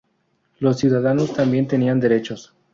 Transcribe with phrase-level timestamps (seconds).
[0.57, 2.55] Los ciudadanos también tenían derechos